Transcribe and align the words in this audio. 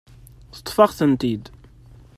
Teṭṭef-aɣ-tent-id. 0.55 1.45